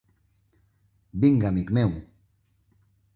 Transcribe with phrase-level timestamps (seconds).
[1.25, 1.93] Vinga, amic meu.